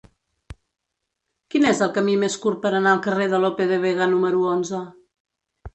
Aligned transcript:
Quin 1.55 1.67
és 1.73 1.83
el 1.87 1.93
camí 1.99 2.17
més 2.25 2.39
curt 2.47 2.63
per 2.65 2.73
anar 2.81 2.95
al 2.97 3.05
carrer 3.09 3.29
de 3.35 3.45
Lope 3.45 3.71
de 3.75 3.79
Vega 3.87 4.13
número 4.17 4.45
onze? 4.57 4.83